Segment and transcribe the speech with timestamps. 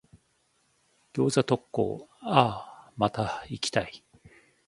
[1.13, 4.03] 餃子特講、あぁ、また行きたい。